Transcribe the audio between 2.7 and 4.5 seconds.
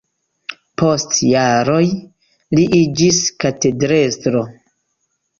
iĝis katedrestro.